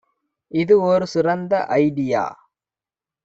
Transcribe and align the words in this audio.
இது 0.51 0.75
ஒரு 0.81 1.05
சிறந்த 1.07 1.53
ஐடியா 1.77 2.23